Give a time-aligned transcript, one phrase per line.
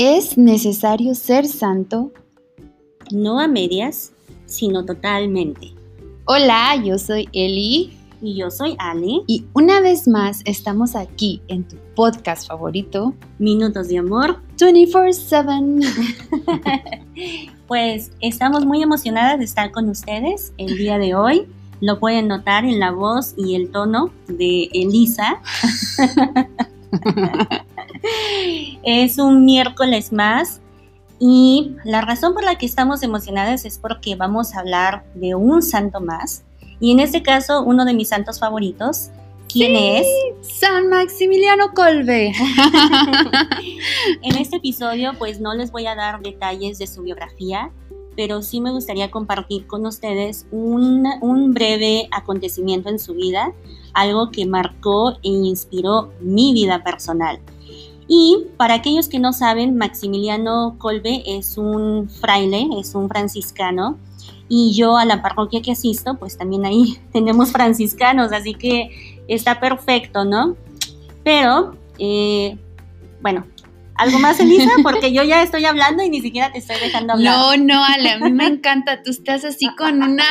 [0.00, 2.12] ¿Es necesario ser santo?
[3.10, 4.12] No a medias,
[4.46, 5.74] sino totalmente.
[6.24, 7.98] Hola, yo soy Eli.
[8.22, 9.22] Y yo soy Ale.
[9.26, 17.50] Y una vez más estamos aquí en tu podcast favorito, Minutos de Amor 24/7.
[17.66, 21.48] pues estamos muy emocionadas de estar con ustedes el día de hoy.
[21.80, 25.42] Lo pueden notar en la voz y el tono de Elisa.
[28.88, 30.62] es un miércoles más
[31.20, 35.62] y la razón por la que estamos emocionadas es porque vamos a hablar de un
[35.62, 36.44] santo más.
[36.80, 39.10] Y en este caso, uno de mis santos favoritos.
[39.52, 40.06] ¿Quién es?
[40.42, 42.32] San Maximiliano Colbe.
[44.22, 47.72] en este episodio, pues no les voy a dar detalles de su biografía,
[48.14, 53.52] pero sí me gustaría compartir con ustedes un, un breve acontecimiento en su vida,
[53.94, 57.40] algo que marcó e inspiró mi vida personal.
[58.08, 63.98] Y para aquellos que no saben, Maximiliano Colbe es un fraile, es un franciscano,
[64.48, 69.60] y yo a la parroquia que asisto, pues también ahí tenemos franciscanos, así que está
[69.60, 70.56] perfecto, ¿no?
[71.22, 72.56] Pero, eh,
[73.20, 73.44] bueno,
[73.98, 74.70] ¿Algo más, Elisa?
[74.82, 77.34] Porque yo ya estoy hablando y ni siquiera te estoy dejando hablar.
[77.34, 79.02] No, no, Ale, a mí me encanta.
[79.02, 80.24] Tú estás así con una.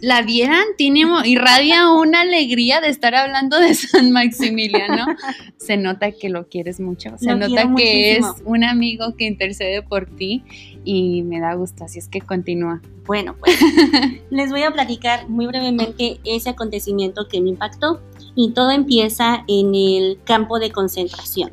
[0.00, 0.64] ¿La vieran?
[0.76, 5.06] Tiene, irradia una alegría de estar hablando de San Maximiliano.
[5.58, 7.16] Se nota que lo quieres mucho.
[7.18, 10.42] Se nota que es un amigo que intercede por ti
[10.84, 11.84] y me da gusto.
[11.84, 12.82] Así es que continúa.
[13.06, 13.56] Bueno, pues
[14.30, 18.02] les voy a platicar muy brevemente ese acontecimiento que me impactó.
[18.34, 21.52] Y todo empieza en el campo de concentración.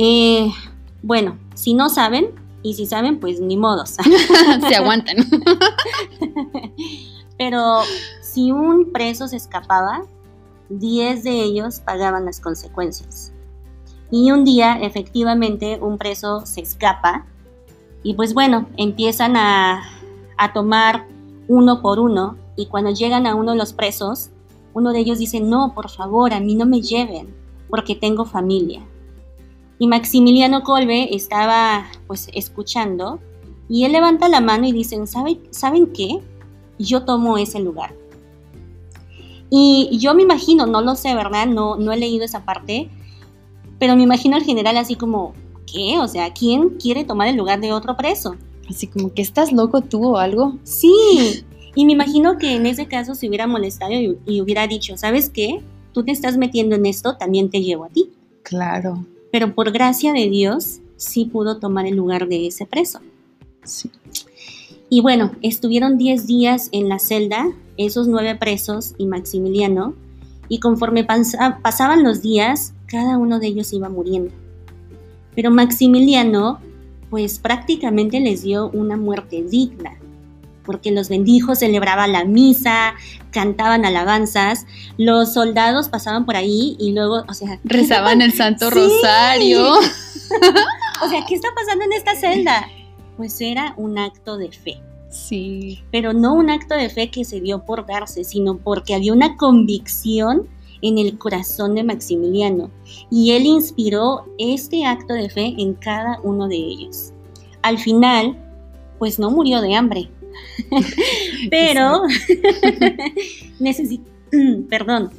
[0.00, 0.48] Eh,
[1.02, 2.30] bueno, si no saben,
[2.62, 3.96] y si saben, pues ni modos.
[4.68, 5.16] se aguantan.
[7.38, 7.80] Pero
[8.22, 10.04] si un preso se escapaba,
[10.68, 13.32] 10 de ellos pagaban las consecuencias.
[14.10, 17.26] Y un día, efectivamente, un preso se escapa
[18.02, 19.82] y pues bueno, empiezan a,
[20.36, 21.06] a tomar
[21.48, 24.30] uno por uno y cuando llegan a uno de los presos,
[24.72, 27.34] uno de ellos dice, no, por favor, a mí no me lleven
[27.68, 28.82] porque tengo familia.
[29.78, 33.20] Y Maximiliano Colbe estaba pues escuchando
[33.68, 36.18] y él levanta la mano y dice, ¿saben qué?
[36.78, 37.94] Yo tomo ese lugar.
[39.50, 41.46] Y yo me imagino, no lo sé, ¿verdad?
[41.46, 42.90] No, no he leído esa parte,
[43.78, 45.32] pero me imagino al general así como,
[45.70, 45.98] ¿qué?
[46.00, 48.36] O sea, ¿quién quiere tomar el lugar de otro preso?
[48.68, 50.58] Así como que estás loco tú o algo.
[50.64, 54.96] Sí, y me imagino que en ese caso se hubiera molestado y, y hubiera dicho,
[54.96, 55.62] ¿sabes qué?
[55.92, 58.10] Tú te estás metiendo en esto, también te llevo a ti.
[58.42, 63.00] Claro pero por gracia de Dios sí pudo tomar el lugar de ese preso.
[63.64, 63.90] Sí.
[64.90, 69.94] Y bueno, estuvieron 10 días en la celda, esos nueve presos y Maximiliano,
[70.48, 74.32] y conforme pasaban los días, cada uno de ellos iba muriendo.
[75.34, 76.58] Pero Maximiliano,
[77.10, 79.98] pues prácticamente les dio una muerte digna
[80.68, 82.92] porque los bendijo, celebraban la misa,
[83.30, 84.66] cantaban alabanzas,
[84.98, 87.58] los soldados pasaban por ahí y luego, o sea...
[87.64, 89.72] Rezaban el Santo Rosario.
[91.02, 92.68] o sea, ¿qué está pasando en esta celda?
[93.16, 94.82] Pues era un acto de fe.
[95.08, 95.82] Sí.
[95.90, 99.38] Pero no un acto de fe que se dio por darse, sino porque había una
[99.38, 100.48] convicción
[100.82, 102.70] en el corazón de Maximiliano
[103.10, 107.14] y él inspiró este acto de fe en cada uno de ellos.
[107.62, 108.36] Al final,
[108.98, 110.10] pues no murió de hambre,
[111.50, 112.02] pero
[114.68, 115.10] perdón,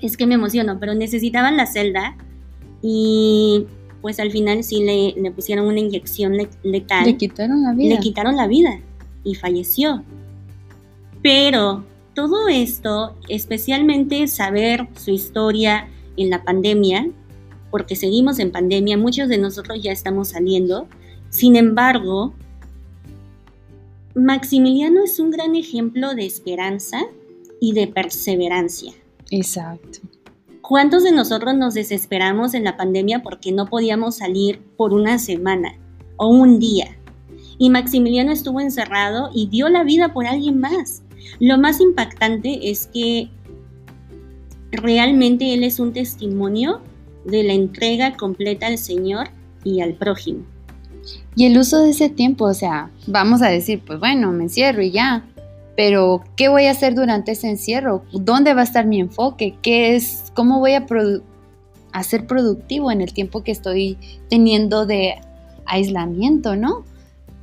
[0.00, 2.16] es que me emociono, pero necesitaban la celda
[2.82, 3.66] y
[4.00, 7.04] pues al final sí le, pusieron una inyección letal.
[7.04, 7.94] Le quitaron la vida.
[7.94, 8.80] Le quitaron la vida
[9.24, 10.04] y falleció.
[11.22, 11.84] Pero
[12.14, 17.08] todo esto, especialmente saber su historia en la pandemia,
[17.70, 20.86] porque seguimos en pandemia, muchos de nosotros ya estamos saliendo,
[21.28, 22.32] sin embargo,
[24.24, 27.02] Maximiliano es un gran ejemplo de esperanza
[27.60, 28.92] y de perseverancia.
[29.30, 30.00] Exacto.
[30.60, 35.78] ¿Cuántos de nosotros nos desesperamos en la pandemia porque no podíamos salir por una semana
[36.16, 36.96] o un día?
[37.58, 41.02] Y Maximiliano estuvo encerrado y dio la vida por alguien más.
[41.38, 43.30] Lo más impactante es que
[44.72, 46.80] realmente él es un testimonio
[47.24, 49.28] de la entrega completa al Señor
[49.62, 50.44] y al prójimo.
[51.34, 54.82] Y el uso de ese tiempo, o sea, vamos a decir, pues bueno, me encierro
[54.82, 55.24] y ya,
[55.78, 58.02] pero ¿qué voy a hacer durante ese encierro?
[58.12, 59.54] ¿Dónde va a estar mi enfoque?
[59.62, 60.84] ¿Qué es, cómo voy a,
[62.02, 63.96] ser productivo en el tiempo que estoy
[64.28, 65.20] teniendo de
[65.66, 66.82] aislamiento, ¿no?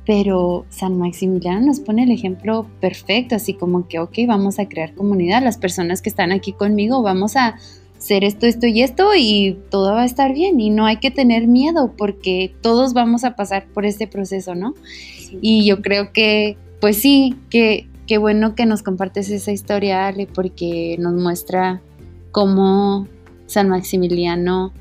[0.04, 4.94] Pero San Maximiliano nos pone el ejemplo perfecto, así como que, ok, vamos a crear
[4.94, 7.56] comunidad, las personas que están aquí conmigo, vamos a
[8.06, 11.10] ser esto, esto y esto y todo va a estar bien y no hay que
[11.10, 14.74] tener miedo porque todos vamos a pasar por este proceso, ¿no?
[15.40, 20.26] Y yo creo que, pues sí, que qué bueno que nos compartes esa historia, Ale,
[20.26, 21.82] porque nos muestra
[22.30, 23.08] cómo
[23.46, 24.72] San Maximiliano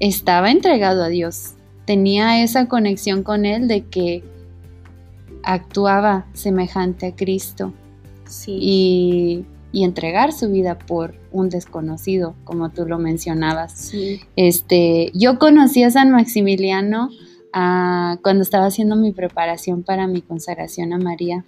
[0.00, 1.54] estaba entregado a Dios,
[1.86, 4.22] tenía esa conexión con Él de que
[5.42, 7.72] actuaba semejante a Cristo.
[8.46, 9.44] Y,
[9.82, 13.92] entregar su vida por un desconocido, como tú lo mencionabas.
[14.36, 17.10] Este, yo conocí a San Maximiliano
[17.52, 21.44] ah, cuando estaba haciendo mi preparación para mi consagración a María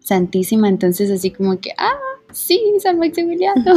[0.00, 2.00] Santísima, entonces así como que, ah,
[2.32, 3.74] sí, San Maximiliano.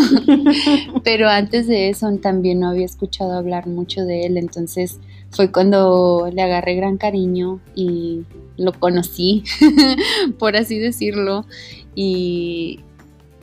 [1.03, 4.99] Pero antes de eso también no había escuchado hablar mucho de él, entonces
[5.29, 8.23] fue cuando le agarré gran cariño y
[8.57, 9.43] lo conocí,
[10.39, 11.45] por así decirlo,
[11.93, 12.79] y,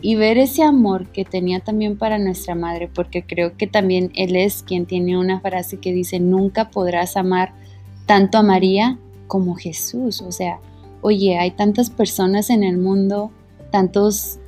[0.03, 4.35] y ver ese amor que tenía también para nuestra madre, porque creo que también él
[4.35, 7.55] es quien tiene una frase que dice, nunca podrás amar
[8.05, 10.59] tanto a María como Jesús, o sea,
[11.03, 13.31] oye, hay tantas personas en el mundo,
[13.71, 14.41] tantos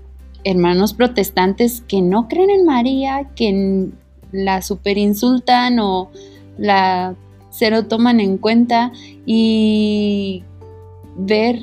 [0.43, 3.89] hermanos protestantes que no creen en María, que
[4.33, 6.11] la superinsultan o
[6.59, 7.15] la
[7.51, 8.93] cero toman en cuenta
[9.25, 10.43] y
[11.17, 11.63] ver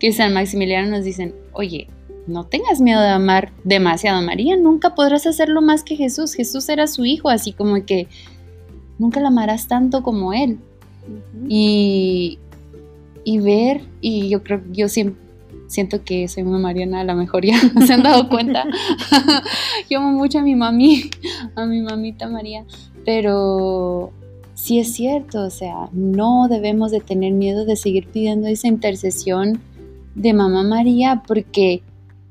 [0.00, 1.88] que San Maximiliano nos dicen, oye,
[2.28, 6.34] no tengas miedo de amar demasiado a María, nunca podrás hacerlo más que Jesús.
[6.34, 8.08] Jesús era su hijo, así como que
[8.98, 10.58] nunca la amarás tanto como él.
[11.48, 12.38] Y
[13.28, 15.20] y ver, y yo creo, yo siempre
[15.66, 18.64] siento que soy muy Mariana, a lo mejor ya se han dado cuenta.
[19.90, 21.10] yo amo mucho a mi mami,
[21.54, 22.64] a mi mamita María,
[23.04, 24.12] pero
[24.54, 29.60] sí es cierto, o sea, no debemos de tener miedo de seguir pidiendo esa intercesión
[30.14, 31.82] de mamá María, porque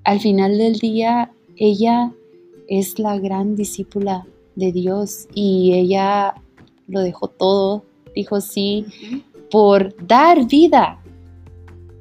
[0.07, 2.13] al final del día ella
[2.69, 4.25] es la gran discípula
[4.55, 6.33] de Dios y ella
[6.87, 7.83] lo dejó todo,
[8.15, 8.85] dijo sí,
[9.51, 11.03] por dar vida,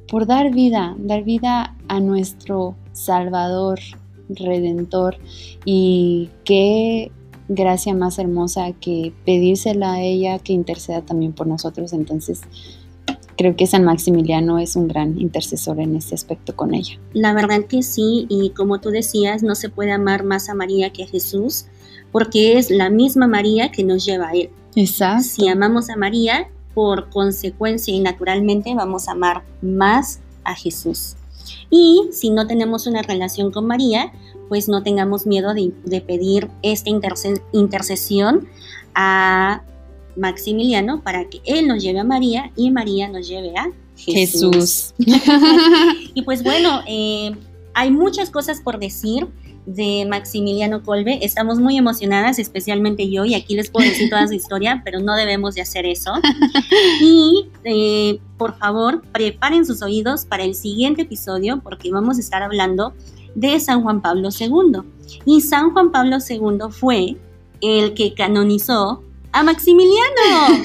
[0.07, 3.81] por dar vida, dar vida a nuestro Salvador,
[4.29, 5.17] Redentor.
[5.65, 7.11] Y qué
[7.49, 11.93] gracia más hermosa que pedírsela a ella que interceda también por nosotros.
[11.93, 12.43] Entonces,
[13.37, 16.99] creo que San Maximiliano es un gran intercesor en este aspecto con ella.
[17.13, 20.91] La verdad que sí, y como tú decías, no se puede amar más a María
[20.91, 21.67] que a Jesús,
[22.13, 24.51] porque es la misma María que nos lleva a Él.
[24.75, 25.23] Exacto.
[25.23, 31.17] Si amamos a María, por consecuencia y naturalmente vamos a amar más a Jesús.
[31.71, 34.13] Y si no tenemos una relación con María,
[34.49, 36.91] pues no tengamos miedo de, pedir esta
[37.53, 38.47] intercesión
[38.95, 39.63] a
[40.17, 44.95] Maximiliano para que él nos lleve a María y María nos lleve a Jesús.
[46.15, 47.33] y pues bueno, eh,
[47.75, 49.29] hay muchas cosas por decir
[49.67, 51.19] de Maximiliano Colbe.
[51.23, 55.17] Estamos muy emocionadas, especialmente yo, y aquí les puedo decir toda su historia, pero no
[55.17, 56.13] debemos de hacer eso.
[57.01, 62.43] Y eh, por favor, preparen sus oídos para el siguiente episodio, porque vamos a estar
[62.43, 62.95] hablando
[63.35, 64.81] de San Juan Pablo II.
[65.25, 67.17] Y San Juan Pablo II fue
[67.61, 69.03] el que canonizó
[69.37, 70.63] a Maximiliano.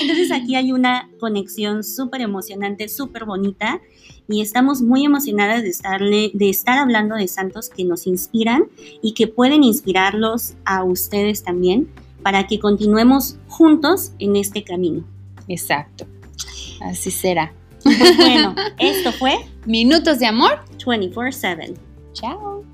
[0.00, 3.80] Entonces aquí hay una conexión súper emocionante, súper bonita
[4.28, 8.64] y estamos muy emocionadas de, estarle, de estar hablando de santos que nos inspiran
[9.02, 11.88] y que pueden inspirarlos a ustedes también
[12.22, 15.04] para que continuemos juntos en este camino.
[15.48, 16.06] Exacto,
[16.80, 17.52] así será.
[17.82, 19.34] Pues bueno, esto fue
[19.66, 21.74] Minutos de Amor 24/7.
[22.12, 22.71] Chao.